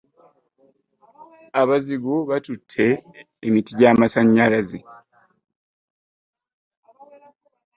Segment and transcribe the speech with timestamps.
[1.61, 2.87] Abazigu baatute
[3.45, 4.79] emitti gy'amasanyalaze.